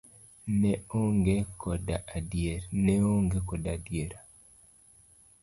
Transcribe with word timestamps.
Ne 0.61 0.71
oonge 0.99 1.35
koda 1.63 1.97
adiera. 3.67 4.19